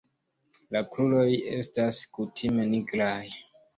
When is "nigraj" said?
2.73-3.25